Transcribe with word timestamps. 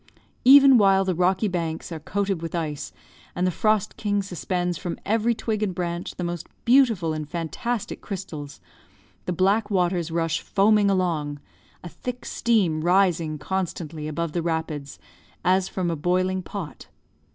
Even 0.45 0.79
while 0.79 1.05
the 1.05 1.13
rocky 1.13 1.47
banks 1.47 1.91
are 1.91 1.99
coated 1.99 2.41
with 2.41 2.55
ice, 2.55 2.91
and 3.35 3.45
the 3.45 3.51
frost 3.51 3.97
king 3.97 4.23
suspends 4.23 4.75
from 4.75 4.97
every 5.05 5.35
twig 5.35 5.61
and 5.61 5.75
branch 5.75 6.15
the 6.15 6.23
most 6.23 6.47
beautiful 6.65 7.13
and 7.13 7.29
fantastic 7.29 8.01
crystals, 8.01 8.59
the 9.27 9.31
black 9.31 9.69
waters 9.69 10.09
rush 10.09 10.41
foaming 10.41 10.89
along, 10.89 11.39
a 11.83 11.87
thick 11.87 12.25
steam 12.25 12.81
rising 12.81 13.37
constantly 13.37 14.07
above 14.07 14.31
the 14.31 14.41
rapids, 14.41 14.97
as 15.45 15.67
from 15.67 15.91
a 15.91 15.95
boiling 15.95 16.41
pot. 16.41 16.87